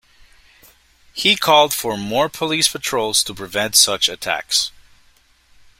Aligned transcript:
He 1.13 1.35
called 1.35 1.75
for 1.75 1.95
more 1.95 2.27
police 2.27 2.67
patrols 2.67 3.23
to 3.23 3.35
prevent 3.35 3.75
such 3.75 4.09
attacks. 4.09 4.71